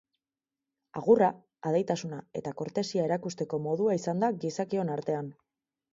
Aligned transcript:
Agurra, 1.01 1.27
adeitasuna 1.71 2.21
eta 2.41 2.55
kortesia 2.63 3.05
erakusteko 3.11 3.61
modua 3.67 3.99
izan 4.03 4.25
da 4.25 4.31
gizakion 4.45 4.95
artean. 4.97 5.29